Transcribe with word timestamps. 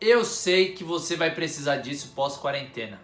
Eu 0.00 0.24
sei 0.26 0.72
que 0.72 0.84
você 0.84 1.16
vai 1.16 1.34
precisar 1.34 1.76
disso 1.76 2.12
pós-quarentena. 2.14 3.00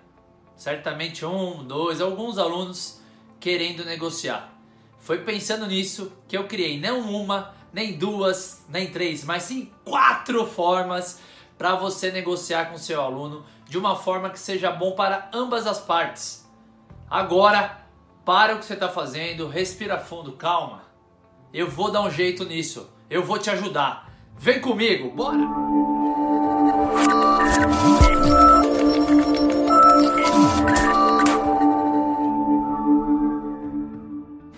Certamente 0.55 1.25
um, 1.25 1.65
dois, 1.65 2.03
alguns 2.03 2.37
alunos 2.37 3.01
querendo 3.41 3.83
negociar. 3.85 4.53
Foi 4.99 5.19
pensando 5.25 5.67
nisso 5.67 6.13
que 6.29 6.37
eu 6.37 6.47
criei 6.47 6.79
não 6.79 7.01
uma, 7.01 7.55
nem 7.73 7.97
duas, 7.97 8.65
nem 8.69 8.91
três, 8.91 9.25
mas 9.25 9.45
sim 9.45 9.73
quatro 9.85 10.47
formas 10.47 11.19
para 11.57 11.75
você 11.75 12.13
negociar 12.13 12.67
com 12.67 12.77
seu 12.77 13.01
aluno 13.01 13.45
de 13.67 13.79
uma 13.79 13.97
forma 13.97 14.29
que 14.29 14.39
seja 14.39 14.71
bom 14.71 14.93
para 14.93 15.31
ambas 15.33 15.67
as 15.67 15.81
partes. 15.81 16.47
Agora, 17.09 17.87
para 18.23 18.55
o 18.55 18.59
que 18.59 18.67
você 18.67 18.75
está 18.75 18.91
fazendo, 18.91 19.49
respira 19.49 19.99
fundo, 19.99 20.33
calma. 20.33 20.83
Eu 21.55 21.71
vou 21.71 21.91
dar 21.91 22.03
um 22.03 22.11
jeito 22.11 22.45
nisso. 22.45 22.91
Eu 23.09 23.25
vou 23.25 23.39
te 23.39 23.49
ajudar. 23.49 24.13
Vem 24.39 24.61
comigo, 24.61 25.11
bora! 25.11 25.82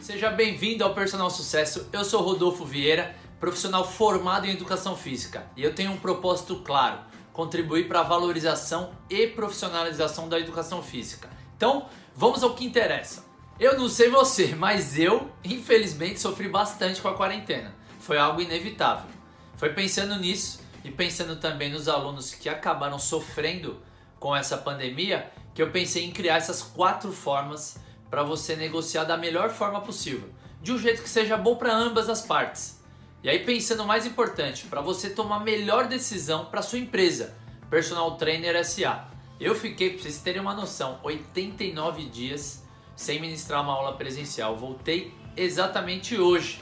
Seja 0.00 0.30
bem-vindo 0.30 0.82
ao 0.82 0.94
Personal 0.94 1.28
Sucesso. 1.28 1.86
Eu 1.92 2.02
sou 2.02 2.22
Rodolfo 2.22 2.64
Vieira, 2.64 3.14
profissional 3.38 3.86
formado 3.86 4.46
em 4.46 4.52
educação 4.52 4.96
física, 4.96 5.46
e 5.54 5.62
eu 5.62 5.74
tenho 5.74 5.92
um 5.92 5.98
propósito 5.98 6.62
claro: 6.64 7.00
contribuir 7.30 7.88
para 7.88 8.00
a 8.00 8.04
valorização 8.04 8.92
e 9.10 9.26
profissionalização 9.26 10.26
da 10.26 10.40
educação 10.40 10.82
física. 10.82 11.28
Então, 11.58 11.86
vamos 12.16 12.42
ao 12.42 12.54
que 12.54 12.64
interessa. 12.64 13.26
Eu 13.60 13.78
não 13.78 13.86
sei 13.86 14.08
você, 14.08 14.54
mas 14.54 14.98
eu, 14.98 15.30
infelizmente, 15.44 16.20
sofri 16.20 16.48
bastante 16.48 17.02
com 17.02 17.08
a 17.08 17.14
quarentena. 17.14 17.74
Foi 18.00 18.16
algo 18.16 18.40
inevitável. 18.40 19.10
Foi 19.56 19.74
pensando 19.74 20.16
nisso 20.16 20.63
e 20.84 20.90
pensando 20.90 21.36
também 21.36 21.72
nos 21.72 21.88
alunos 21.88 22.34
que 22.34 22.48
acabaram 22.48 22.98
sofrendo 22.98 23.80
com 24.20 24.36
essa 24.36 24.56
pandemia 24.56 25.32
que 25.54 25.62
eu 25.62 25.70
pensei 25.70 26.04
em 26.04 26.12
criar 26.12 26.36
essas 26.36 26.62
quatro 26.62 27.10
formas 27.10 27.78
para 28.10 28.22
você 28.22 28.54
negociar 28.54 29.04
da 29.04 29.16
melhor 29.16 29.50
forma 29.50 29.80
possível, 29.80 30.28
de 30.62 30.72
um 30.72 30.78
jeito 30.78 31.02
que 31.02 31.08
seja 31.08 31.36
bom 31.36 31.56
para 31.56 31.74
ambas 31.74 32.08
as 32.08 32.22
partes. 32.22 32.80
E 33.22 33.28
aí 33.28 33.38
pensando 33.44 33.84
mais 33.84 34.04
importante, 34.04 34.66
para 34.66 34.82
você 34.82 35.10
tomar 35.10 35.36
a 35.36 35.40
melhor 35.40 35.88
decisão 35.88 36.44
para 36.44 36.62
sua 36.62 36.78
empresa, 36.78 37.34
Personal 37.70 38.16
Trainer 38.16 38.64
SA. 38.64 39.08
Eu 39.40 39.54
fiquei, 39.54 39.90
para 39.90 40.02
vocês 40.02 40.18
terem 40.18 40.40
uma 40.40 40.54
noção, 40.54 41.00
89 41.02 42.04
dias 42.04 42.62
sem 42.94 43.20
ministrar 43.20 43.62
uma 43.62 43.72
aula 43.72 43.96
presencial. 43.96 44.56
Voltei 44.56 45.12
exatamente 45.36 46.16
hoje. 46.16 46.60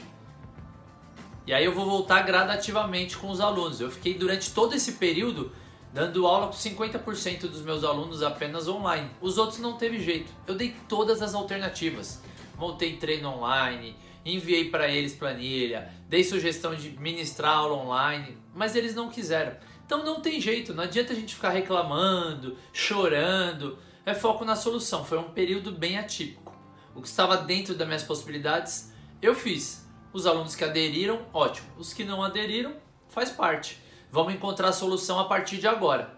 E 1.45 1.53
aí 1.53 1.65
eu 1.65 1.73
vou 1.73 1.85
voltar 1.85 2.21
gradativamente 2.21 3.17
com 3.17 3.29
os 3.29 3.41
alunos. 3.41 3.81
Eu 3.81 3.91
fiquei 3.91 4.13
durante 4.13 4.51
todo 4.51 4.73
esse 4.73 4.93
período 4.93 5.51
dando 5.93 6.25
aula 6.25 6.47
com 6.47 6.53
50% 6.53 7.41
dos 7.41 7.61
meus 7.61 7.83
alunos 7.83 8.23
apenas 8.23 8.67
online. 8.67 9.09
Os 9.21 9.37
outros 9.37 9.59
não 9.59 9.73
teve 9.73 9.99
jeito. 9.99 10.31
Eu 10.47 10.55
dei 10.55 10.75
todas 10.87 11.21
as 11.21 11.35
alternativas. 11.35 12.21
Montei 12.57 12.97
treino 12.97 13.29
online, 13.29 13.95
enviei 14.25 14.69
para 14.69 14.87
eles 14.87 15.13
planilha, 15.13 15.91
dei 16.07 16.23
sugestão 16.23 16.73
de 16.73 16.91
ministrar 16.91 17.57
aula 17.57 17.75
online, 17.75 18.37
mas 18.55 18.75
eles 18.75 18.95
não 18.95 19.09
quiseram. 19.09 19.55
Então 19.85 20.03
não 20.03 20.21
tem 20.21 20.39
jeito, 20.39 20.73
não 20.73 20.83
adianta 20.83 21.13
a 21.13 21.15
gente 21.15 21.35
ficar 21.35 21.49
reclamando, 21.49 22.57
chorando. 22.71 23.77
É 24.05 24.13
foco 24.13 24.43
na 24.45 24.55
solução. 24.55 25.03
Foi 25.05 25.17
um 25.17 25.31
período 25.31 25.71
bem 25.71 25.97
atípico. 25.97 26.55
O 26.95 27.01
que 27.01 27.07
estava 27.07 27.37
dentro 27.37 27.75
das 27.75 27.87
minhas 27.87 28.03
possibilidades, 28.03 28.91
eu 29.21 29.35
fiz. 29.35 29.82
Os 30.13 30.25
alunos 30.27 30.55
que 30.55 30.63
aderiram, 30.63 31.25
ótimo. 31.33 31.67
Os 31.77 31.91
que 31.91 32.03
não 32.03 32.23
aderiram, 32.23 32.75
faz 33.09 33.31
parte. 33.31 33.81
Vamos 34.11 34.33
encontrar 34.33 34.69
a 34.69 34.73
solução 34.73 35.19
a 35.19 35.25
partir 35.25 35.57
de 35.57 35.67
agora. 35.67 36.15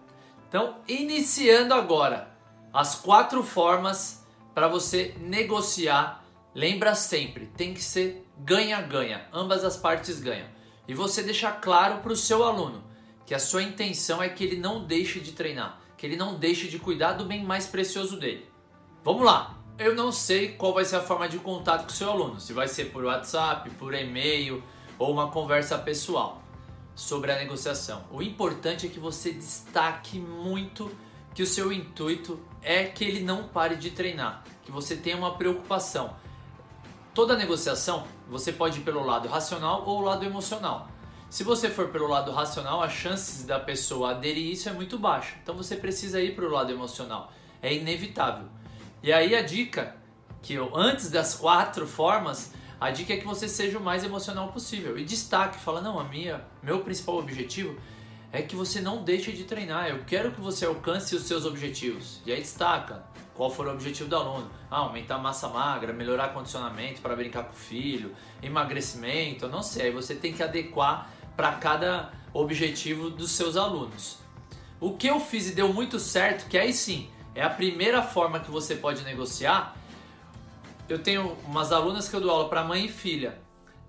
Então, 0.47 0.77
iniciando 0.87 1.73
agora 1.73 2.29
as 2.73 2.95
quatro 2.95 3.41
formas 3.41 4.23
para 4.53 4.67
você 4.67 5.15
negociar. 5.19 6.23
Lembra 6.53 6.93
sempre, 6.93 7.47
tem 7.57 7.73
que 7.73 7.81
ser 7.81 8.27
ganha-ganha. 8.37 9.27
Ambas 9.33 9.63
as 9.63 9.77
partes 9.77 10.19
ganham. 10.19 10.47
E 10.87 10.93
você 10.93 11.23
deixar 11.23 11.61
claro 11.61 12.01
para 12.01 12.11
o 12.11 12.17
seu 12.17 12.43
aluno 12.43 12.83
que 13.25 13.33
a 13.33 13.39
sua 13.39 13.63
intenção 13.63 14.21
é 14.21 14.29
que 14.29 14.43
ele 14.43 14.57
não 14.57 14.85
deixe 14.85 15.19
de 15.19 15.31
treinar 15.31 15.81
que 15.97 16.05
ele 16.05 16.15
não 16.15 16.37
deixe 16.37 16.67
de 16.67 16.79
cuidar 16.79 17.13
do 17.13 17.25
bem 17.25 17.43
mais 17.43 17.67
precioso 17.67 18.19
dele. 18.19 18.49
Vamos 19.03 19.23
lá! 19.23 19.57
Eu 19.77 19.93
não 19.93 20.09
sei 20.09 20.53
qual 20.53 20.73
vai 20.73 20.85
ser 20.85 20.95
a 20.95 21.01
forma 21.01 21.27
de 21.27 21.37
contato 21.37 21.83
com 21.83 21.91
o 21.91 21.93
seu 21.93 22.09
aluno, 22.09 22.39
se 22.39 22.53
vai 22.53 22.65
ser 22.65 22.91
por 22.91 23.03
WhatsApp, 23.03 23.69
por 23.71 23.93
e-mail 23.93 24.63
ou 24.97 25.11
uma 25.11 25.29
conversa 25.29 25.77
pessoal 25.77 26.41
sobre 26.95 27.29
a 27.29 27.35
negociação. 27.35 28.05
O 28.09 28.21
importante 28.21 28.85
é 28.85 28.89
que 28.89 29.01
você 29.01 29.33
destaque 29.33 30.17
muito 30.17 30.89
que 31.33 31.43
o 31.43 31.45
seu 31.45 31.73
intuito 31.73 32.39
é 32.61 32.85
que 32.85 33.03
ele 33.03 33.19
não 33.19 33.49
pare 33.49 33.75
de 33.75 33.91
treinar, 33.91 34.45
que 34.63 34.71
você 34.71 34.95
tenha 34.95 35.17
uma 35.17 35.35
preocupação. 35.35 36.15
Toda 37.13 37.35
negociação 37.35 38.07
você 38.29 38.53
pode 38.53 38.79
ir 38.79 38.83
pelo 38.83 39.05
lado 39.05 39.27
racional 39.27 39.83
ou 39.85 39.99
lado 39.99 40.23
emocional. 40.23 40.87
Se 41.29 41.43
você 41.43 41.69
for 41.69 41.89
pelo 41.89 42.07
lado 42.07 42.31
racional, 42.31 42.81
as 42.81 42.93
chances 42.93 43.43
da 43.43 43.59
pessoa 43.59 44.11
aderir 44.11 44.49
isso 44.53 44.69
é 44.69 44.71
muito 44.71 44.97
baixa. 44.97 45.35
Então 45.43 45.53
você 45.53 45.75
precisa 45.75 46.21
ir 46.21 46.33
para 46.33 46.45
o 46.45 46.49
lado 46.49 46.71
emocional. 46.71 47.33
É 47.61 47.73
inevitável. 47.73 48.47
E 49.05 49.13
aí 49.13 49.35
a 49.35 49.43
dica 49.43 49.95
que 50.41 50.55
eu 50.55 50.75
antes 50.75 51.11
das 51.11 51.35
quatro 51.35 51.85
formas, 51.85 52.51
a 52.81 52.89
dica 52.89 53.13
é 53.13 53.17
que 53.17 53.27
você 53.27 53.47
seja 53.47 53.77
o 53.77 53.83
mais 53.83 54.03
emocional 54.03 54.51
possível 54.51 54.97
e 54.97 55.05
destaque, 55.05 55.59
fala 55.59 55.79
não, 55.79 55.99
a 55.99 56.03
minha, 56.03 56.43
meu 56.63 56.79
principal 56.79 57.19
objetivo 57.19 57.77
é 58.33 58.41
que 58.41 58.55
você 58.55 58.81
não 58.81 59.03
deixe 59.03 59.31
de 59.31 59.43
treinar. 59.43 59.89
Eu 59.89 60.03
quero 60.07 60.31
que 60.31 60.41
você 60.41 60.65
alcance 60.65 61.15
os 61.15 61.21
seus 61.21 61.45
objetivos. 61.45 62.19
E 62.25 62.31
aí 62.31 62.39
destaca 62.39 63.03
qual 63.35 63.51
for 63.51 63.67
o 63.67 63.71
objetivo 63.73 64.09
do 64.09 64.15
aluno. 64.15 64.49
Ah, 64.71 64.77
aumentar 64.77 65.17
a 65.17 65.19
massa 65.19 65.49
magra, 65.49 65.93
melhorar 65.93 66.29
condicionamento 66.29 66.99
para 66.99 67.15
brincar 67.15 67.43
com 67.43 67.53
o 67.53 67.55
filho, 67.55 68.11
emagrecimento, 68.41 69.47
não 69.47 69.61
sei. 69.61 69.83
Aí 69.83 69.91
você 69.91 70.15
tem 70.15 70.33
que 70.33 70.41
adequar 70.41 71.11
para 71.37 71.51
cada 71.51 72.11
objetivo 72.33 73.11
dos 73.11 73.29
seus 73.29 73.55
alunos. 73.55 74.17
O 74.79 74.97
que 74.97 75.05
eu 75.05 75.19
fiz 75.19 75.47
e 75.47 75.53
deu 75.53 75.71
muito 75.71 75.99
certo, 75.99 76.49
que 76.49 76.57
aí 76.57 76.73
sim 76.73 77.07
é 77.35 77.43
a 77.43 77.49
primeira 77.49 78.01
forma 78.01 78.39
que 78.39 78.49
você 78.49 78.75
pode 78.75 79.03
negociar. 79.03 79.75
Eu 80.89 80.99
tenho 80.99 81.37
umas 81.45 81.71
alunas 81.71 82.09
que 82.09 82.15
eu 82.15 82.21
dou 82.21 82.31
aula 82.31 82.49
para 82.49 82.63
mãe 82.63 82.85
e 82.85 82.89
filha. 82.89 83.37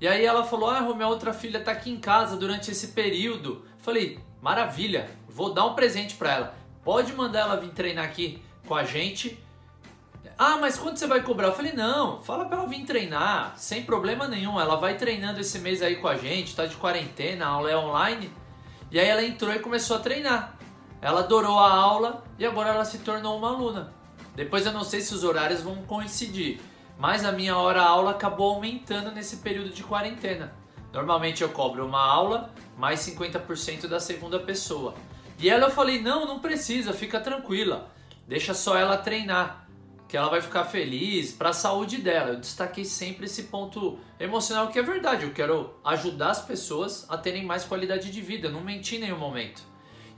E 0.00 0.06
aí 0.06 0.24
ela 0.24 0.44
falou: 0.44 0.68
"Ah, 0.68 0.82
minha 0.94 1.08
outra 1.08 1.32
filha 1.32 1.58
está 1.58 1.72
aqui 1.72 1.90
em 1.90 1.98
casa 1.98 2.36
durante 2.36 2.70
esse 2.70 2.88
período". 2.88 3.64
Falei: 3.78 4.18
"Maravilha, 4.42 5.08
vou 5.28 5.54
dar 5.54 5.64
um 5.64 5.74
presente 5.74 6.16
para 6.16 6.32
ela. 6.32 6.54
Pode 6.84 7.12
mandar 7.12 7.40
ela 7.40 7.56
vir 7.56 7.70
treinar 7.70 8.04
aqui 8.04 8.42
com 8.66 8.74
a 8.74 8.84
gente 8.84 9.42
ah, 10.38 10.58
mas 10.58 10.76
quando 10.76 10.98
você 10.98 11.06
vai 11.06 11.22
cobrar? 11.22 11.48
Eu 11.48 11.54
falei, 11.54 11.72
não, 11.72 12.20
fala 12.20 12.44
pra 12.44 12.58
ela 12.58 12.68
vir 12.68 12.84
treinar, 12.84 13.54
sem 13.56 13.82
problema 13.82 14.28
nenhum. 14.28 14.60
Ela 14.60 14.76
vai 14.76 14.96
treinando 14.96 15.40
esse 15.40 15.58
mês 15.60 15.80
aí 15.80 15.96
com 15.96 16.08
a 16.08 16.16
gente, 16.16 16.54
tá 16.54 16.66
de 16.66 16.76
quarentena, 16.76 17.46
a 17.46 17.48
aula 17.48 17.70
é 17.70 17.76
online. 17.76 18.30
E 18.90 19.00
aí 19.00 19.08
ela 19.08 19.24
entrou 19.24 19.54
e 19.54 19.58
começou 19.58 19.96
a 19.96 20.00
treinar. 20.00 20.55
Ela 21.00 21.20
adorou 21.20 21.58
a 21.58 21.72
aula 21.72 22.24
e 22.38 22.44
agora 22.44 22.70
ela 22.70 22.84
se 22.84 22.98
tornou 22.98 23.38
uma 23.38 23.48
aluna. 23.48 23.92
Depois 24.34 24.66
eu 24.66 24.72
não 24.72 24.84
sei 24.84 25.00
se 25.00 25.14
os 25.14 25.24
horários 25.24 25.62
vão 25.62 25.76
coincidir, 25.82 26.60
mas 26.98 27.24
a 27.24 27.32
minha 27.32 27.56
hora 27.56 27.82
aula 27.82 28.12
acabou 28.12 28.54
aumentando 28.54 29.10
nesse 29.10 29.38
período 29.38 29.70
de 29.70 29.82
quarentena. 29.82 30.54
Normalmente 30.92 31.42
eu 31.42 31.48
cobro 31.50 31.86
uma 31.86 32.04
aula 32.04 32.50
mais 32.76 33.00
50% 33.00 33.86
da 33.86 34.00
segunda 34.00 34.38
pessoa. 34.38 34.94
E 35.38 35.48
ela 35.48 35.66
eu 35.66 35.70
falei: 35.70 36.00
"Não, 36.00 36.26
não 36.26 36.38
precisa, 36.38 36.92
fica 36.92 37.20
tranquila. 37.20 37.90
Deixa 38.26 38.54
só 38.54 38.76
ela 38.76 38.96
treinar" 38.96 39.66
que 40.08 40.16
ela 40.16 40.28
vai 40.28 40.40
ficar 40.40 40.64
feliz 40.64 41.32
para 41.32 41.50
a 41.50 41.52
saúde 41.52 41.98
dela. 41.98 42.30
Eu 42.30 42.40
destaquei 42.40 42.84
sempre 42.84 43.26
esse 43.26 43.44
ponto 43.44 43.98
emocional 44.20 44.68
que 44.68 44.78
é 44.78 44.82
verdade. 44.82 45.24
Eu 45.24 45.32
quero 45.32 45.74
ajudar 45.84 46.30
as 46.30 46.40
pessoas 46.40 47.06
a 47.08 47.18
terem 47.18 47.44
mais 47.44 47.64
qualidade 47.64 48.10
de 48.10 48.20
vida. 48.20 48.48
Eu 48.48 48.52
não 48.52 48.60
menti 48.60 48.96
em 48.96 49.00
nenhum 49.00 49.18
momento. 49.18 49.62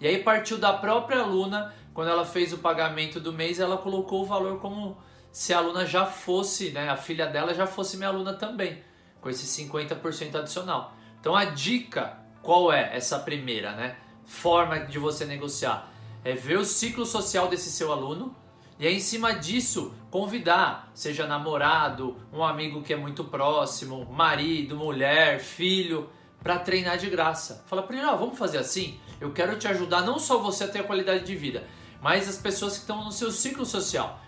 E 0.00 0.06
aí 0.06 0.22
partiu 0.22 0.58
da 0.58 0.72
própria 0.72 1.20
aluna, 1.20 1.74
quando 1.92 2.10
ela 2.10 2.24
fez 2.24 2.52
o 2.52 2.58
pagamento 2.58 3.18
do 3.18 3.32
mês, 3.32 3.58
ela 3.58 3.76
colocou 3.76 4.22
o 4.22 4.26
valor 4.26 4.58
como 4.60 4.96
se 5.32 5.52
a 5.52 5.58
aluna 5.58 5.84
já 5.84 6.06
fosse, 6.06 6.70
né, 6.70 6.88
a 6.88 6.96
filha 6.96 7.26
dela 7.26 7.54
já 7.54 7.66
fosse 7.66 7.96
minha 7.96 8.08
aluna 8.08 8.34
também, 8.34 8.82
com 9.20 9.28
esse 9.28 9.46
50% 9.64 10.36
adicional. 10.36 10.94
Então 11.20 11.34
a 11.34 11.44
dica, 11.44 12.18
qual 12.42 12.72
é 12.72 12.96
essa 12.96 13.18
primeira, 13.18 13.72
né? 13.72 13.96
Forma 14.24 14.80
de 14.80 14.98
você 14.98 15.24
negociar 15.24 15.90
é 16.24 16.32
ver 16.34 16.58
o 16.58 16.64
ciclo 16.64 17.06
social 17.06 17.48
desse 17.48 17.70
seu 17.70 17.92
aluno, 17.92 18.34
e 18.78 18.86
aí, 18.86 18.94
em 18.94 19.00
cima 19.00 19.32
disso, 19.32 19.92
convidar, 20.08 20.88
seja 20.94 21.26
namorado, 21.26 22.16
um 22.32 22.44
amigo 22.44 22.80
que 22.80 22.92
é 22.92 22.96
muito 22.96 23.24
próximo, 23.24 24.06
marido, 24.08 24.76
mulher, 24.76 25.40
filho, 25.40 26.08
para 26.40 26.60
treinar 26.60 26.96
de 26.96 27.10
graça. 27.10 27.64
Fala 27.66 27.82
para 27.82 27.96
ele: 27.96 28.06
oh, 28.06 28.16
vamos 28.16 28.38
fazer 28.38 28.58
assim? 28.58 29.00
Eu 29.20 29.32
quero 29.32 29.58
te 29.58 29.66
ajudar, 29.68 30.02
não 30.02 30.18
só 30.18 30.38
você 30.38 30.64
a 30.64 30.68
ter 30.68 30.80
a 30.80 30.84
qualidade 30.84 31.24
de 31.24 31.34
vida, 31.34 31.66
mas 32.00 32.28
as 32.28 32.38
pessoas 32.38 32.74
que 32.74 32.80
estão 32.80 33.04
no 33.04 33.12
seu 33.12 33.32
ciclo 33.32 33.66
social. 33.66 34.20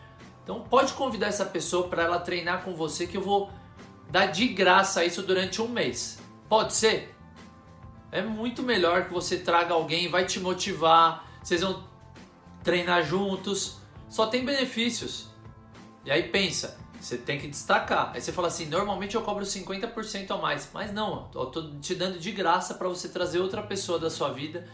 Então, 0.42 0.60
pode 0.62 0.92
convidar 0.94 1.28
essa 1.28 1.44
pessoa 1.44 1.88
para 1.88 2.02
ela 2.02 2.18
treinar 2.18 2.64
com 2.64 2.74
você, 2.74 3.06
que 3.06 3.16
eu 3.16 3.22
vou 3.22 3.50
dar 4.10 4.26
de 4.26 4.48
graça 4.48 5.04
isso 5.04 5.22
durante 5.22 5.62
um 5.62 5.68
mês. 5.68 6.18
Pode 6.48 6.72
ser? 6.72 7.14
É 8.10 8.20
muito 8.20 8.62
melhor 8.62 9.06
que 9.06 9.12
você 9.12 9.38
traga 9.38 9.72
alguém, 9.72 10.08
vai 10.08 10.26
te 10.26 10.40
motivar, 10.40 11.24
vocês 11.42 11.60
vão 11.60 11.84
treinar 12.64 13.04
juntos, 13.04 13.78
só 14.08 14.26
tem 14.26 14.44
benefícios. 14.44 15.28
E 16.04 16.10
aí 16.10 16.24
pensa, 16.24 16.76
você 17.00 17.16
tem 17.16 17.38
que 17.38 17.48
destacar. 17.48 18.12
Aí 18.14 18.20
você 18.20 18.30
fala 18.30 18.48
assim, 18.48 18.66
normalmente 18.66 19.14
eu 19.14 19.22
cobro 19.22 19.44
50% 19.44 20.30
a 20.30 20.36
mais, 20.36 20.68
mas 20.72 20.92
não, 20.92 21.30
eu 21.34 21.46
tô 21.46 21.70
te 21.80 21.94
dando 21.94 22.18
de 22.18 22.30
graça 22.30 22.74
para 22.74 22.88
você 22.88 23.08
trazer 23.08 23.40
outra 23.40 23.62
pessoa 23.62 23.98
da 23.98 24.10
sua 24.10 24.30
vida 24.30 24.68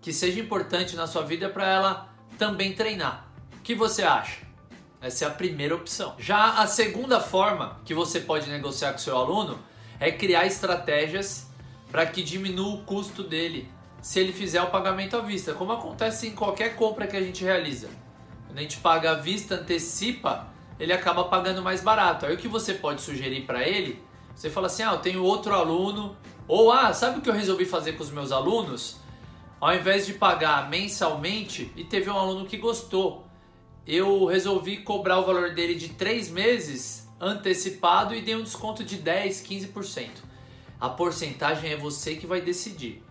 que 0.00 0.12
seja 0.12 0.40
importante 0.40 0.96
na 0.96 1.06
sua 1.06 1.22
vida 1.22 1.48
para 1.48 1.66
ela 1.66 2.14
também 2.36 2.72
treinar. 2.72 3.28
O 3.56 3.60
que 3.62 3.74
você 3.74 4.02
acha? 4.02 4.40
Essa 5.00 5.24
é 5.24 5.28
a 5.28 5.30
primeira 5.30 5.74
opção. 5.74 6.14
Já 6.18 6.58
a 6.58 6.66
segunda 6.66 7.20
forma 7.20 7.80
que 7.84 7.94
você 7.94 8.20
pode 8.20 8.48
negociar 8.50 8.92
com 8.92 8.98
seu 8.98 9.16
aluno 9.16 9.58
é 10.00 10.10
criar 10.10 10.44
estratégias 10.44 11.46
para 11.90 12.04
que 12.06 12.22
diminua 12.22 12.74
o 12.74 12.84
custo 12.84 13.22
dele 13.22 13.70
se 14.00 14.18
ele 14.18 14.32
fizer 14.32 14.60
o 14.60 14.70
pagamento 14.70 15.16
à 15.16 15.20
vista, 15.20 15.54
como 15.54 15.70
acontece 15.70 16.26
em 16.26 16.34
qualquer 16.34 16.74
compra 16.74 17.06
que 17.06 17.16
a 17.16 17.20
gente 17.20 17.44
realiza. 17.44 17.88
Quando 18.46 18.58
a 18.58 18.62
gente 18.62 18.78
paga 18.78 19.12
à 19.12 19.14
vista, 19.14 19.54
antecipa, 19.54 20.51
ele 20.82 20.92
acaba 20.92 21.22
pagando 21.22 21.62
mais 21.62 21.80
barato. 21.80 22.26
Aí 22.26 22.34
o 22.34 22.36
que 22.36 22.48
você 22.48 22.74
pode 22.74 23.02
sugerir 23.02 23.42
para 23.42 23.62
ele? 23.62 24.02
Você 24.34 24.50
fala 24.50 24.66
assim: 24.66 24.82
"Ah, 24.82 24.94
eu 24.94 24.98
tenho 24.98 25.22
outro 25.22 25.54
aluno", 25.54 26.16
ou 26.48 26.72
"Ah, 26.72 26.92
sabe 26.92 27.20
o 27.20 27.22
que 27.22 27.30
eu 27.30 27.34
resolvi 27.34 27.64
fazer 27.64 27.92
com 27.92 28.02
os 28.02 28.10
meus 28.10 28.32
alunos? 28.32 28.96
Ao 29.60 29.72
invés 29.72 30.04
de 30.04 30.14
pagar 30.14 30.68
mensalmente 30.68 31.70
e 31.76 31.84
teve 31.84 32.10
um 32.10 32.18
aluno 32.18 32.46
que 32.46 32.56
gostou, 32.56 33.24
eu 33.86 34.24
resolvi 34.26 34.78
cobrar 34.78 35.20
o 35.20 35.24
valor 35.24 35.54
dele 35.54 35.76
de 35.76 35.90
três 35.90 36.28
meses 36.28 37.08
antecipado 37.20 38.12
e 38.12 38.20
dei 38.20 38.34
um 38.34 38.42
desconto 38.42 38.82
de 38.82 38.96
10, 38.96 39.40
15%. 39.40 40.24
A 40.80 40.88
porcentagem 40.88 41.70
é 41.70 41.76
você 41.76 42.16
que 42.16 42.26
vai 42.26 42.40
decidir. 42.40 43.04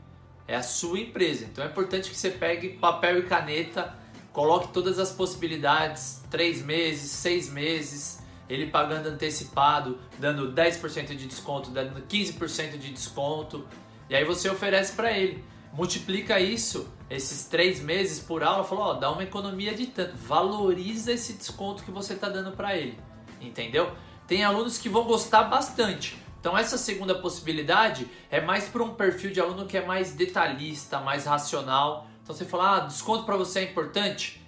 É 0.46 0.58
a 0.58 0.62
sua 0.62 1.00
empresa. 1.00 1.46
Então 1.46 1.64
é 1.64 1.68
importante 1.68 2.10
que 2.10 2.18
você 2.18 2.32
pegue 2.32 2.72
papel 2.72 3.20
e 3.20 3.24
caneta, 3.24 3.96
coloque 4.32 4.70
todas 4.70 5.00
as 5.00 5.12
possibilidades, 5.12 6.24
três 6.30 6.64
meses, 6.64 7.12
seis 7.12 7.50
meses, 7.50 8.22
ele 8.50 8.68
pagando 8.68 9.08
antecipado, 9.08 9.98
dando 10.20 10.52
10% 10.54 11.16
de 11.16 11.26
desconto, 11.28 11.70
dando 11.70 12.02
15% 12.02 12.78
de 12.78 12.92
desconto, 12.92 13.66
e 14.10 14.16
aí 14.16 14.26
você 14.26 14.50
oferece 14.50 14.94
para 14.94 15.12
ele. 15.18 15.44
Multiplica 15.74 16.38
isso, 16.38 16.90
esses 17.10 17.46
três 17.48 17.80
meses 17.80 18.20
por 18.20 18.44
aula, 18.44 18.64
falou, 18.64 18.86
ó, 18.86 18.94
dá 18.94 19.10
uma 19.10 19.24
economia 19.24 19.74
de 19.74 19.88
tanto, 19.88 20.18
valoriza 20.18 21.14
esse 21.14 21.34
desconto 21.34 21.84
que 21.84 21.92
você 21.92 22.14
está 22.14 22.28
dando 22.28 22.52
para 22.52 22.76
ele, 22.76 23.00
entendeu? 23.40 23.92
Tem 24.28 24.44
alunos 24.44 24.78
que 24.78 24.90
vão 24.90 25.06
gostar 25.06 25.44
bastante. 25.44 26.18
Então 26.42 26.58
essa 26.58 26.78
segunda 26.78 27.16
possibilidade 27.16 28.08
é 28.30 28.42
mais 28.42 28.68
para 28.68 28.84
um 28.84 28.96
perfil 28.96 29.32
de 29.32 29.40
aluno 29.40 29.66
que 29.66 29.78
é 29.78 29.86
mais 29.86 30.14
detalhista, 30.14 31.00
mais 31.00 31.26
racional. 31.26 32.08
Então 32.32 32.38
você 32.38 32.46
fala, 32.46 32.78
ah, 32.78 32.80
desconto 32.80 33.26
para 33.26 33.36
você 33.36 33.60
é 33.60 33.64
importante. 33.64 34.42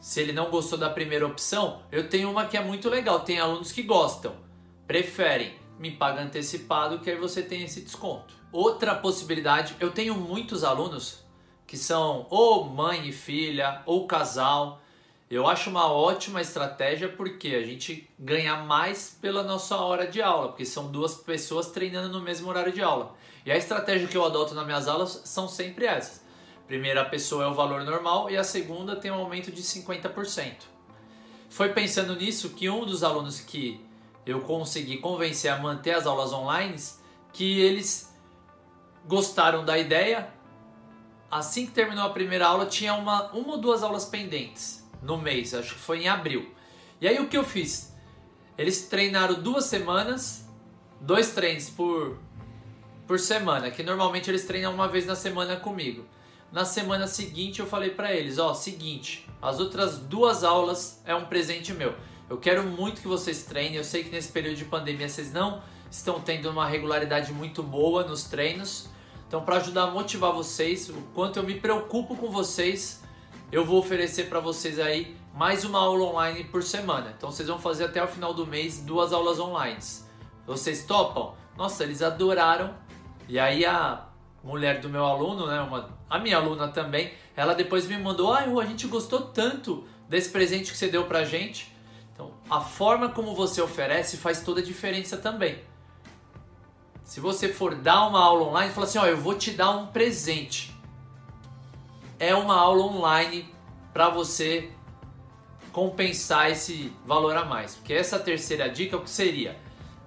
Se 0.00 0.18
ele 0.18 0.32
não 0.32 0.50
gostou 0.50 0.78
da 0.78 0.88
primeira 0.88 1.26
opção, 1.26 1.82
eu 1.92 2.08
tenho 2.08 2.30
uma 2.30 2.46
que 2.46 2.56
é 2.56 2.64
muito 2.64 2.88
legal. 2.88 3.20
Tem 3.20 3.38
alunos 3.38 3.70
que 3.70 3.82
gostam, 3.82 4.34
preferem 4.86 5.54
me 5.78 5.90
paga 5.90 6.22
antecipado, 6.22 7.00
que 7.00 7.10
aí 7.10 7.16
você 7.16 7.42
tem 7.42 7.64
esse 7.64 7.82
desconto. 7.82 8.34
Outra 8.50 8.94
possibilidade, 8.94 9.76
eu 9.78 9.90
tenho 9.90 10.14
muitos 10.14 10.64
alunos 10.64 11.22
que 11.66 11.76
são 11.76 12.26
ou 12.30 12.64
mãe 12.64 13.06
e 13.06 13.12
filha 13.12 13.82
ou 13.84 14.06
casal 14.06 14.80
eu 15.30 15.46
acho 15.46 15.68
uma 15.68 15.92
ótima 15.92 16.40
estratégia 16.40 17.06
porque 17.06 17.48
a 17.48 17.62
gente 17.62 18.08
ganha 18.18 18.56
mais 18.56 19.14
pela 19.20 19.42
nossa 19.42 19.76
hora 19.76 20.06
de 20.06 20.22
aula, 20.22 20.48
porque 20.48 20.64
são 20.64 20.90
duas 20.90 21.16
pessoas 21.16 21.66
treinando 21.66 22.08
no 22.08 22.22
mesmo 22.22 22.48
horário 22.48 22.72
de 22.72 22.80
aula. 22.80 23.14
E 23.44 23.52
a 23.52 23.56
estratégia 23.56 24.08
que 24.08 24.16
eu 24.16 24.24
adoto 24.24 24.54
nas 24.54 24.64
minhas 24.64 24.88
aulas 24.88 25.20
são 25.26 25.46
sempre 25.46 25.84
essas. 25.84 26.24
Primeira 26.68 27.02
pessoa 27.02 27.44
é 27.44 27.46
o 27.46 27.54
valor 27.54 27.82
normal 27.82 28.30
e 28.30 28.36
a 28.36 28.44
segunda 28.44 28.94
tem 28.94 29.10
um 29.10 29.14
aumento 29.14 29.50
de 29.50 29.62
50%. 29.62 30.52
Foi 31.48 31.70
pensando 31.70 32.14
nisso 32.14 32.50
que 32.50 32.68
um 32.68 32.84
dos 32.84 33.02
alunos 33.02 33.40
que 33.40 33.80
eu 34.26 34.42
consegui 34.42 34.98
convencer 34.98 35.50
a 35.50 35.56
manter 35.56 35.92
as 35.92 36.06
aulas 36.06 36.30
online, 36.30 36.76
que 37.32 37.58
eles 37.58 38.14
gostaram 39.06 39.64
da 39.64 39.78
ideia. 39.78 40.28
Assim 41.30 41.64
que 41.64 41.72
terminou 41.72 42.04
a 42.04 42.10
primeira 42.10 42.46
aula, 42.46 42.66
tinha 42.66 42.92
uma, 42.92 43.30
uma 43.32 43.52
ou 43.52 43.58
duas 43.58 43.82
aulas 43.82 44.04
pendentes 44.04 44.86
no 45.00 45.16
mês, 45.16 45.54
acho 45.54 45.74
que 45.74 45.80
foi 45.80 46.02
em 46.02 46.08
abril. 46.08 46.54
E 47.00 47.08
aí 47.08 47.18
o 47.18 47.28
que 47.28 47.38
eu 47.38 47.44
fiz? 47.44 47.94
Eles 48.58 48.88
treinaram 48.88 49.40
duas 49.40 49.64
semanas, 49.64 50.46
dois 51.00 51.30
treinos 51.30 51.70
por, 51.70 52.18
por 53.06 53.18
semana, 53.18 53.70
que 53.70 53.82
normalmente 53.82 54.30
eles 54.30 54.44
treinam 54.44 54.74
uma 54.74 54.86
vez 54.86 55.06
na 55.06 55.16
semana 55.16 55.56
comigo. 55.56 56.04
Na 56.50 56.64
semana 56.64 57.06
seguinte 57.06 57.60
eu 57.60 57.66
falei 57.66 57.90
para 57.90 58.14
eles, 58.14 58.38
ó, 58.38 58.54
seguinte, 58.54 59.28
as 59.40 59.60
outras 59.60 59.98
duas 59.98 60.42
aulas 60.42 61.02
é 61.04 61.14
um 61.14 61.26
presente 61.26 61.74
meu. 61.74 61.94
Eu 62.28 62.38
quero 62.38 62.62
muito 62.64 63.00
que 63.00 63.08
vocês 63.08 63.44
treinem. 63.44 63.76
Eu 63.76 63.84
sei 63.84 64.04
que 64.04 64.10
nesse 64.10 64.32
período 64.32 64.56
de 64.56 64.64
pandemia 64.64 65.08
vocês 65.08 65.32
não 65.32 65.62
estão 65.90 66.20
tendo 66.20 66.50
uma 66.50 66.66
regularidade 66.66 67.32
muito 67.32 67.62
boa 67.62 68.04
nos 68.04 68.24
treinos. 68.24 68.88
Então, 69.26 69.42
para 69.42 69.56
ajudar 69.56 69.84
a 69.84 69.90
motivar 69.90 70.32
vocês, 70.32 70.88
o 70.88 70.94
quanto 71.14 71.38
eu 71.38 71.42
me 71.42 71.54
preocupo 71.60 72.16
com 72.16 72.30
vocês, 72.30 73.02
eu 73.52 73.64
vou 73.64 73.78
oferecer 73.78 74.28
para 74.28 74.40
vocês 74.40 74.78
aí 74.78 75.16
mais 75.34 75.64
uma 75.64 75.78
aula 75.78 76.04
online 76.04 76.44
por 76.44 76.62
semana. 76.62 77.14
Então 77.16 77.30
vocês 77.30 77.48
vão 77.48 77.58
fazer 77.58 77.84
até 77.84 78.02
o 78.02 78.08
final 78.08 78.34
do 78.34 78.46
mês 78.46 78.80
duas 78.80 79.12
aulas 79.12 79.38
online. 79.38 79.78
Vocês 80.46 80.84
topam? 80.84 81.34
Nossa, 81.56 81.84
eles 81.84 82.02
adoraram. 82.02 82.74
E 83.28 83.38
aí 83.38 83.64
a 83.64 84.07
mulher 84.48 84.80
do 84.80 84.88
meu 84.88 85.04
aluno, 85.04 85.46
né, 85.46 85.60
uma, 85.60 85.90
a 86.08 86.18
minha 86.18 86.36
aluna 86.36 86.68
também, 86.68 87.12
ela 87.36 87.54
depois 87.54 87.86
me 87.86 87.96
mandou: 87.98 88.32
"Ai, 88.32 88.50
a 88.50 88.64
gente 88.64 88.86
gostou 88.86 89.20
tanto 89.20 89.86
desse 90.08 90.30
presente 90.30 90.72
que 90.72 90.76
você 90.76 90.88
deu 90.88 91.04
pra 91.04 91.24
gente". 91.24 91.72
Então, 92.12 92.32
a 92.50 92.60
forma 92.60 93.10
como 93.10 93.34
você 93.34 93.60
oferece 93.60 94.16
faz 94.16 94.40
toda 94.40 94.60
a 94.60 94.64
diferença 94.64 95.16
também. 95.16 95.58
Se 97.04 97.20
você 97.20 97.48
for 97.48 97.74
dar 97.74 98.06
uma 98.06 98.20
aula 98.20 98.48
online, 98.48 98.72
fala 98.72 98.86
assim: 98.86 98.98
"Ó, 98.98 99.06
eu 99.06 99.16
vou 99.16 99.34
te 99.34 99.52
dar 99.52 99.70
um 99.70 99.86
presente" 99.86 100.76
é 102.18 102.34
uma 102.34 102.56
aula 102.56 102.84
online 102.84 103.48
para 103.92 104.08
você 104.08 104.70
compensar 105.72 106.50
esse 106.50 106.92
valor 107.06 107.36
a 107.36 107.44
mais. 107.44 107.76
Porque 107.76 107.92
essa 107.92 108.18
terceira 108.18 108.68
dica 108.68 108.96
o 108.96 109.02
que 109.02 109.10
seria? 109.10 109.56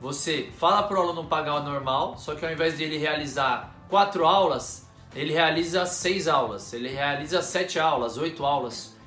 Você 0.02 0.50
fala 0.58 0.84
para 0.84 0.98
o 0.98 1.02
aluno 1.02 1.26
pagar 1.26 1.56
o 1.56 1.64
normal, 1.64 2.18
só 2.18 2.36
que 2.36 2.46
ao 2.46 2.52
invés 2.52 2.78
de 2.78 2.84
ele 2.84 2.98
realizar 2.98 3.74
quatro 3.88 4.26
aulas, 4.26 4.90
ele 5.16 5.32
realiza 5.32 5.86
seis 5.86 6.28
aulas, 6.28 6.74
ele 6.74 6.90
realiza 6.90 7.42
sete 7.42 7.80
aulas, 7.80 8.18
oito 8.18 8.46
aulas. 8.46 8.98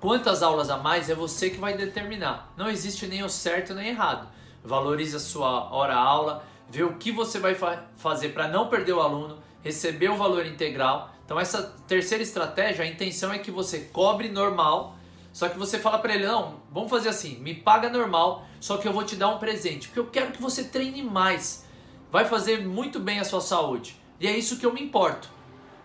Quantas 0.00 0.42
aulas 0.42 0.70
a 0.70 0.76
mais 0.76 1.10
é 1.10 1.14
você 1.14 1.50
que 1.50 1.58
vai 1.58 1.76
determinar. 1.76 2.52
Não 2.56 2.68
existe 2.68 3.06
nem 3.06 3.24
o 3.24 3.28
certo 3.28 3.74
nem 3.74 3.88
errado. 3.88 4.28
Valorize 4.62 5.16
a 5.16 5.20
sua 5.20 5.74
hora 5.74 5.96
aula, 5.96 6.44
vê 6.68 6.84
o 6.84 6.94
que 6.94 7.10
você 7.10 7.40
vai 7.40 7.54
fa 7.54 7.84
fazer 7.96 8.28
para 8.28 8.46
não 8.46 8.68
perder 8.68 8.92
o 8.92 9.00
aluno, 9.00 9.38
receber 9.64 10.10
o 10.10 10.16
valor 10.16 10.46
integral 10.46 11.10
então 11.28 11.38
essa 11.38 11.62
terceira 11.86 12.22
estratégia, 12.22 12.82
a 12.82 12.88
intenção 12.88 13.30
é 13.30 13.38
que 13.38 13.50
você 13.50 13.80
cobre 13.80 14.30
normal, 14.30 14.96
só 15.32 15.48
que 15.48 15.58
você 15.58 15.78
fala 15.78 15.98
para 15.98 16.14
ele, 16.14 16.26
não, 16.26 16.60
vamos 16.70 16.90
fazer 16.90 17.08
assim, 17.08 17.38
me 17.38 17.54
paga 17.54 17.88
normal, 17.88 18.46
só 18.60 18.76
que 18.76 18.88
eu 18.88 18.92
vou 18.92 19.04
te 19.04 19.16
dar 19.16 19.28
um 19.28 19.38
presente, 19.38 19.88
porque 19.88 20.00
eu 20.00 20.06
quero 20.06 20.32
que 20.32 20.42
você 20.42 20.64
treine 20.64 21.02
mais. 21.02 21.66
Vai 22.10 22.24
fazer 22.24 22.66
muito 22.66 22.98
bem 22.98 23.20
a 23.20 23.24
sua 23.24 23.40
saúde. 23.40 24.00
E 24.18 24.26
é 24.26 24.36
isso 24.36 24.58
que 24.58 24.66
eu 24.66 24.72
me 24.72 24.82
importo. 24.82 25.28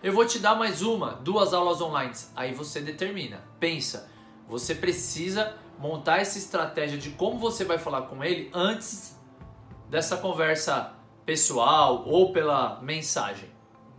Eu 0.02 0.12
vou 0.12 0.26
te 0.26 0.38
dar 0.38 0.54
mais 0.54 0.82
uma, 0.82 1.12
duas 1.12 1.54
aulas 1.54 1.80
online. 1.80 2.12
Aí 2.34 2.52
você 2.52 2.80
determina. 2.80 3.42
Pensa, 3.60 4.10
você 4.48 4.74
precisa 4.74 5.56
montar 5.78 6.20
essa 6.20 6.38
estratégia 6.38 6.98
de 6.98 7.10
como 7.10 7.38
você 7.38 7.64
vai 7.64 7.78
falar 7.78 8.02
com 8.02 8.22
ele 8.22 8.50
antes 8.52 9.18
dessa 9.88 10.16
conversa 10.16 10.92
pessoal 11.24 12.04
ou 12.06 12.32
pela 12.32 12.80
mensagem. 12.82 13.48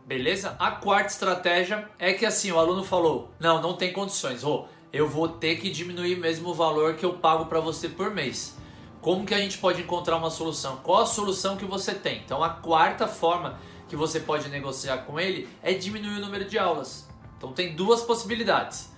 Beleza? 0.05 0.55
A 0.59 0.71
quarta 0.71 1.09
estratégia 1.09 1.89
é 1.97 2.13
que 2.13 2.25
assim, 2.25 2.51
o 2.51 2.59
aluno 2.59 2.83
falou: 2.83 3.31
"Não, 3.39 3.61
não 3.61 3.73
tem 3.73 3.91
condições. 3.91 4.43
Oh, 4.43 4.65
eu 4.95 5.09
vou 5.09 5.27
ter 5.27 5.57
que 5.57 5.69
diminuir 5.69 6.17
mesmo 6.17 6.49
o 6.49 6.53
valor 6.53 6.95
que 6.95 7.05
eu 7.05 7.13
pago 7.13 7.45
para 7.45 7.59
você 7.59 7.89
por 7.89 8.11
mês". 8.11 8.57
Como 9.01 9.25
que 9.25 9.33
a 9.33 9.39
gente 9.39 9.57
pode 9.57 9.81
encontrar 9.81 10.17
uma 10.17 10.29
solução? 10.29 10.77
Qual 10.77 11.01
a 11.01 11.05
solução 11.05 11.57
que 11.57 11.65
você 11.65 11.93
tem? 11.93 12.21
Então, 12.25 12.43
a 12.43 12.49
quarta 12.49 13.07
forma 13.07 13.59
que 13.87 13.95
você 13.95 14.19
pode 14.19 14.49
negociar 14.49 14.99
com 14.99 15.19
ele 15.19 15.47
é 15.61 15.73
diminuir 15.73 16.17
o 16.17 16.21
número 16.21 16.45
de 16.45 16.57
aulas. 16.57 17.07
Então, 17.37 17.51
tem 17.51 17.75
duas 17.75 18.01
possibilidades. 18.01 18.89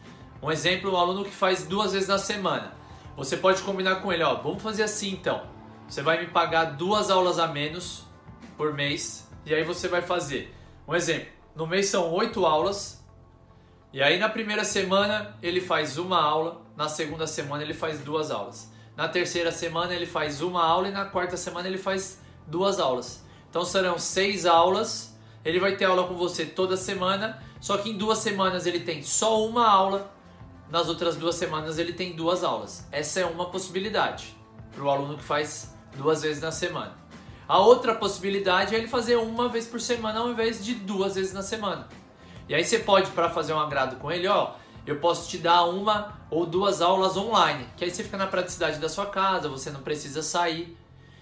Um 0.41 0.51
exemplo, 0.51 0.93
um 0.93 0.97
aluno 0.97 1.25
que 1.25 1.31
faz 1.31 1.65
duas 1.65 1.93
vezes 1.93 2.07
na 2.07 2.17
semana. 2.17 2.73
Você 3.17 3.35
pode 3.35 3.63
combinar 3.63 3.95
com 3.95 4.13
ele, 4.13 4.23
ó, 4.23 4.35
vamos 4.35 4.61
fazer 4.61 4.83
assim 4.83 5.09
então. 5.11 5.41
Você 5.87 6.03
vai 6.03 6.21
me 6.21 6.27
pagar 6.27 6.65
duas 6.65 7.09
aulas 7.09 7.39
a 7.39 7.47
menos 7.47 8.03
por 8.55 8.71
mês 8.73 9.27
e 9.45 9.53
aí 9.53 9.63
você 9.63 9.87
vai 9.87 10.01
fazer 10.01 10.53
um 10.87 10.93
exemplo, 10.93 11.27
no 11.55 11.65
mês 11.65 11.87
são 11.87 12.11
oito 12.13 12.45
aulas, 12.45 13.03
e 13.97 14.03
aí 14.03 14.19
na 14.19 14.29
primeira 14.29 14.63
semana 14.63 15.35
ele 15.41 15.59
faz 15.59 15.97
uma 15.97 16.21
aula, 16.21 16.61
na 16.75 16.87
segunda 16.87 17.25
semana 17.25 17.63
ele 17.63 17.73
faz 17.73 17.99
duas 17.99 18.29
aulas. 18.29 18.71
Na 18.95 19.07
terceira 19.07 19.51
semana 19.51 19.91
ele 19.91 20.05
faz 20.05 20.39
uma 20.39 20.63
aula 20.63 20.89
e 20.89 20.91
na 20.91 21.05
quarta 21.05 21.35
semana 21.35 21.67
ele 21.67 21.79
faz 21.79 22.21
duas 22.45 22.79
aulas. 22.79 23.25
Então 23.49 23.65
serão 23.65 23.97
seis 23.97 24.45
aulas, 24.45 25.17
ele 25.43 25.59
vai 25.59 25.75
ter 25.75 25.85
aula 25.85 26.07
com 26.07 26.13
você 26.13 26.45
toda 26.45 26.77
semana, 26.77 27.41
só 27.59 27.75
que 27.79 27.89
em 27.89 27.97
duas 27.97 28.19
semanas 28.19 28.67
ele 28.67 28.81
tem 28.81 29.01
só 29.01 29.43
uma 29.43 29.67
aula, 29.67 30.13
nas 30.69 30.87
outras 30.89 31.15
duas 31.15 31.33
semanas 31.33 31.79
ele 31.79 31.93
tem 31.93 32.15
duas 32.15 32.43
aulas. 32.43 32.87
Essa 32.91 33.21
é 33.21 33.25
uma 33.25 33.49
possibilidade 33.49 34.37
para 34.75 34.83
o 34.83 34.91
aluno 34.91 35.17
que 35.17 35.23
faz 35.23 35.73
duas 35.95 36.21
vezes 36.21 36.39
na 36.39 36.51
semana. 36.51 36.95
A 37.47 37.57
outra 37.57 37.95
possibilidade 37.95 38.75
é 38.75 38.77
ele 38.77 38.87
fazer 38.87 39.15
uma 39.15 39.49
vez 39.49 39.65
por 39.65 39.81
semana 39.81 40.19
ao 40.19 40.29
invés 40.29 40.63
de 40.63 40.75
duas 40.75 41.15
vezes 41.15 41.33
na 41.33 41.41
semana. 41.41 41.87
E 42.49 42.55
aí 42.55 42.63
você 42.63 42.79
pode, 42.79 43.11
para 43.11 43.29
fazer 43.29 43.53
um 43.53 43.59
agrado 43.59 43.97
com 43.97 44.11
ele, 44.11 44.27
ó, 44.27 44.53
eu 44.85 44.99
posso 44.99 45.29
te 45.29 45.37
dar 45.37 45.65
uma 45.65 46.17
ou 46.29 46.45
duas 46.45 46.81
aulas 46.81 47.17
online, 47.17 47.67
que 47.75 47.83
aí 47.83 47.91
você 47.91 48.03
fica 48.03 48.17
na 48.17 48.27
praticidade 48.27 48.79
da 48.79 48.87
sua 48.87 49.05
casa, 49.05 49.49
você 49.49 49.69
não 49.69 49.81
precisa 49.81 50.21
sair. 50.21 50.77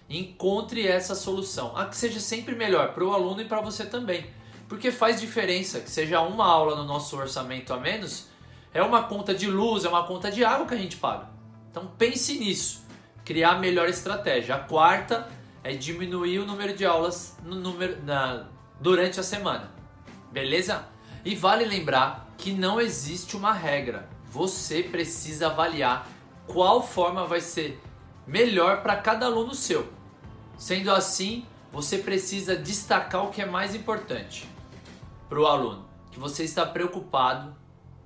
Encontre 0.08 0.88
essa 0.88 1.16
solução, 1.16 1.76
a 1.76 1.86
que 1.86 1.98
seja 1.98 2.20
sempre 2.20 2.54
melhor 2.54 2.94
para 2.94 3.04
o 3.04 3.12
aluno 3.12 3.42
e 3.42 3.46
para 3.46 3.60
você 3.60 3.86
também, 3.86 4.30
porque 4.70 4.92
faz 4.92 5.20
diferença 5.20 5.80
que 5.80 5.90
seja 5.90 6.22
uma 6.22 6.46
aula 6.46 6.76
no 6.76 6.84
nosso 6.84 7.18
orçamento 7.18 7.74
a 7.74 7.78
menos, 7.78 8.28
é 8.72 8.84
uma 8.84 9.04
conta 9.04 9.34
de 9.34 9.50
luz, 9.50 9.84
é 9.84 9.90
uma 9.90 10.06
conta 10.06 10.30
de 10.30 10.46
água 10.46 10.68
que 10.68 10.76
a 10.76 10.78
gente 10.78 10.98
paga. 10.98 11.28
Então 11.72 11.88
pense 11.98 12.38
nisso, 12.38 12.86
criar 13.24 13.54
a 13.54 13.60
melhor 13.60 13.90
estratégia. 13.90 14.56
A 14.56 14.60
quarta 14.60 15.28
é 15.64 15.74
diminuir 15.74 16.38
o 16.38 16.46
número 16.46 16.76
de 16.76 16.86
aulas 16.86 17.36
no 17.44 17.56
número, 17.56 17.98
na, 18.04 18.46
durante 18.80 19.20
a 19.20 19.24
semana, 19.24 19.72
beleza? 20.32 20.86
E 21.26 21.36
vale 21.36 21.66
lembrar 21.66 22.32
que 22.38 22.54
não 22.54 22.80
existe 22.80 23.36
uma 23.36 23.52
regra. 23.52 24.08
Você 24.30 24.84
precisa 24.84 25.48
avaliar 25.48 26.08
qual 26.46 26.86
forma 26.86 27.26
vai 27.26 27.42
ser 27.42 27.82
melhor 28.28 28.84
para 28.84 28.96
cada 28.96 29.26
aluno 29.26 29.56
seu. 29.56 29.92
Sendo 30.58 30.92
assim, 30.92 31.46
você 31.72 31.98
precisa 31.98 32.56
destacar 32.56 33.26
o 33.26 33.32
que 33.32 33.42
é 33.42 33.46
mais 33.46 33.74
importante 33.74 34.48
para 35.28 35.40
o 35.40 35.48
aluno, 35.48 35.86
que 36.12 36.20
você 36.20 36.44
está 36.44 36.66
preocupado 36.66 37.56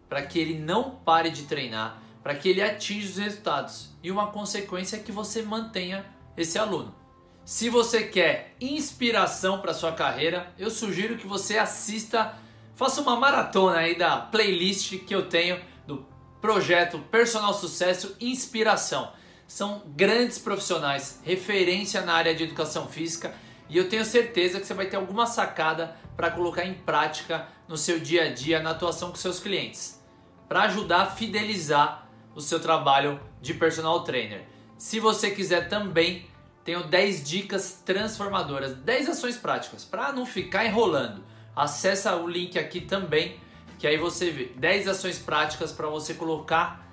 para 0.08 0.24
que 0.24 0.40
ele 0.40 0.58
não 0.58 0.92
pare 0.92 1.30
de 1.30 1.44
treinar, 1.44 2.02
para 2.24 2.34
que 2.34 2.50
ele 2.50 2.62
atinja 2.62 3.10
os 3.10 3.18
resultados 3.18 3.90
e 4.02 4.10
uma 4.10 4.28
consequência 4.28 4.96
é 4.96 5.00
que 5.00 5.12
você 5.12 5.44
mantenha 5.44 6.06
esse 6.36 6.58
aluno. 6.58 6.96
Se 7.46 7.70
você 7.70 8.04
quer 8.04 8.56
inspiração 8.60 9.60
para 9.60 9.74
sua 9.74 9.92
carreira, 9.92 10.52
eu 10.58 10.70
sugiro 10.70 11.18
que 11.18 11.28
você 11.28 11.58
assista, 11.58 12.36
faça 12.80 13.02
uma 13.02 13.18
maratona 13.18 13.80
aí 13.80 13.98
da 13.98 14.16
playlist 14.16 15.00
que 15.00 15.14
eu 15.14 15.28
tenho 15.28 15.60
do 15.86 16.06
projeto 16.40 16.98
Personal 17.12 17.54
Sucesso 17.54 18.16
Inspiração 18.22 19.12
são 19.46 19.84
grandes 19.86 20.40
profissionais, 20.40 21.20
referência 21.26 22.00
na 22.04 22.14
área 22.14 22.34
de 22.34 22.46
educação 22.46 22.88
física 22.88 23.36
e 23.68 23.78
eu 23.78 23.90
tenho 23.90 24.06
certeza 24.06 24.62
que 24.62 24.66
você 24.66 24.74
vai 24.74 24.86
ter 24.86 24.96
alguma 24.96 25.26
sacada 25.26 25.98
para 26.16 26.32
colocar 26.32 26.64
em 26.64 26.74
prática 26.74 27.50
no 27.68 27.76
seu 27.76 28.00
dia 28.00 28.28
a 28.28 28.34
dia 28.34 28.62
na 28.62 28.70
atuação 28.70 29.10
com 29.10 29.18
seus 29.18 29.42
clientes, 29.42 30.02
para 30.48 30.62
ajudar 30.62 31.02
a 31.02 31.08
fidelizar 31.08 32.08
o 32.34 32.40
seu 32.40 32.62
trabalho 32.62 33.20
de 33.42 33.54
personal 33.54 34.06
trainer. 34.06 34.46
Se 34.78 35.02
você 35.02 35.32
quiser 35.32 35.68
também, 35.68 36.30
tenho 36.64 36.88
10 36.88 37.28
dicas 37.28 37.82
transformadoras, 37.86 38.74
10 38.74 39.10
ações 39.10 39.36
práticas 39.36 39.84
para 39.84 40.14
não 40.14 40.26
ficar 40.26 40.66
enrolando. 40.66 41.26
Acessa 41.60 42.16
o 42.16 42.26
link 42.26 42.58
aqui 42.58 42.80
também, 42.80 43.38
que 43.78 43.86
aí 43.86 43.98
você 43.98 44.32
vê 44.32 44.46
10 44.56 44.88
ações 44.88 45.20
práticas 45.20 45.74
para 45.74 45.90
você 45.90 46.14
colocar 46.14 46.88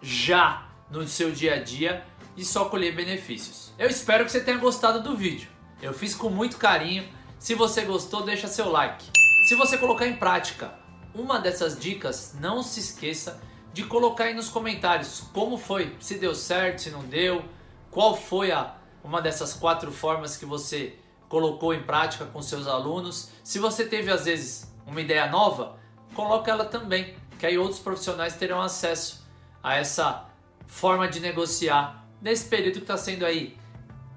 já 0.00 0.68
no 0.88 1.04
seu 1.08 1.32
dia 1.32 1.54
a 1.54 1.58
dia 1.58 2.06
e 2.36 2.44
só 2.44 2.66
colher 2.66 2.94
benefícios. 2.94 3.72
Eu 3.76 3.88
espero 3.88 4.24
que 4.24 4.30
você 4.30 4.40
tenha 4.40 4.56
gostado 4.56 5.02
do 5.02 5.16
vídeo. 5.16 5.48
Eu 5.82 5.92
fiz 5.92 6.14
com 6.14 6.30
muito 6.30 6.58
carinho. 6.58 7.04
Se 7.40 7.56
você 7.56 7.82
gostou, 7.82 8.22
deixa 8.22 8.46
seu 8.46 8.70
like. 8.70 9.04
Se 9.48 9.56
você 9.56 9.76
colocar 9.76 10.06
em 10.06 10.14
prática 10.14 10.72
uma 11.12 11.40
dessas 11.40 11.76
dicas, 11.76 12.36
não 12.38 12.62
se 12.62 12.78
esqueça 12.78 13.42
de 13.72 13.82
colocar 13.82 14.24
aí 14.24 14.34
nos 14.34 14.48
comentários 14.48 15.24
como 15.32 15.58
foi, 15.58 15.92
se 15.98 16.18
deu 16.18 16.36
certo, 16.36 16.82
se 16.82 16.90
não 16.90 17.02
deu, 17.02 17.44
qual 17.90 18.16
foi 18.16 18.52
a 18.52 18.76
uma 19.02 19.20
dessas 19.20 19.54
quatro 19.54 19.90
formas 19.90 20.36
que 20.36 20.46
você 20.46 21.00
colocou 21.28 21.74
em 21.74 21.82
prática 21.82 22.24
com 22.24 22.40
seus 22.42 22.66
alunos. 22.66 23.30
Se 23.42 23.58
você 23.58 23.84
teve 23.84 24.10
às 24.10 24.24
vezes 24.24 24.72
uma 24.86 25.00
ideia 25.00 25.26
nova, 25.28 25.76
coloca 26.14 26.50
ela 26.50 26.64
também, 26.64 27.16
que 27.38 27.46
aí 27.46 27.58
outros 27.58 27.80
profissionais 27.80 28.36
terão 28.36 28.60
acesso 28.60 29.24
a 29.62 29.76
essa 29.76 30.26
forma 30.66 31.08
de 31.08 31.20
negociar 31.20 32.04
nesse 32.20 32.48
período 32.48 32.74
que 32.74 32.80
está 32.80 32.96
sendo 32.96 33.24
aí 33.24 33.56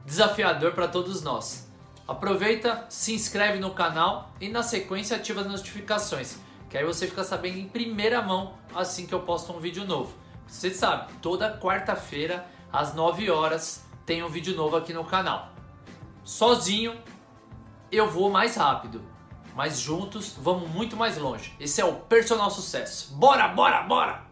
desafiador 0.06 0.74
para 0.74 0.88
todos 0.88 1.22
nós. 1.22 1.70
Aproveita, 2.08 2.86
se 2.90 3.14
inscreve 3.14 3.60
no 3.60 3.72
canal 3.72 4.32
e 4.40 4.48
na 4.48 4.64
sequência 4.64 5.18
ativa 5.18 5.42
as 5.42 5.48
notificações, 5.48 6.38
que 6.70 6.78
aí 6.78 6.86
você 6.86 7.06
fica 7.06 7.24
sabendo 7.24 7.58
em 7.58 7.68
primeira 7.68 8.22
mão 8.22 8.54
assim 8.74 9.06
que 9.06 9.14
eu 9.14 9.22
posto 9.22 9.52
um 9.52 9.60
vídeo 9.60 9.86
novo. 9.86 10.14
Você 10.48 10.74
sabe, 10.74 11.12
toda 11.22 11.60
quarta-feira 11.60 12.46
às 12.72 12.94
9 12.94 13.30
horas 13.30 13.86
tem 14.06 14.24
um 14.24 14.30
vídeo 14.30 14.56
novo 14.56 14.78
aqui 14.78 14.94
no 14.94 15.04
canal. 15.04 15.57
Sozinho 16.28 16.94
eu 17.90 18.12
vou 18.12 18.30
mais 18.30 18.58
rápido, 18.58 19.02
mas 19.56 19.80
juntos 19.80 20.36
vamos 20.38 20.70
muito 20.70 20.98
mais 20.98 21.18
longe. 21.18 21.56
Esse 21.58 21.80
é 21.80 21.86
o 21.86 21.94
personal 21.94 22.52
sucesso. 22.52 23.16
Bora, 23.16 23.48
bora, 23.48 23.84
bora! 23.84 24.26